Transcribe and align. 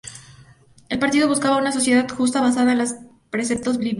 El 0.89 0.97
partido 0.97 1.27
buscaba 1.27 1.57
una 1.57 1.71
sociedad 1.71 2.09
justa 2.09 2.41
basada 2.41 2.71
en 2.71 2.79
las 2.79 2.95
preceptos 3.29 3.77
bíblicos. 3.77 3.89